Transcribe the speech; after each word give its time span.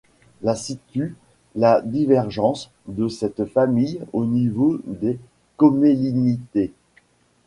La 0.41 0.55
situe 0.55 1.15
la 1.53 1.79
divergence 1.79 2.71
de 2.87 3.07
cette 3.07 3.45
famille 3.45 3.99
au 4.13 4.25
niveau 4.25 4.79
des 4.87 5.19
Commelinidées. 5.57 6.73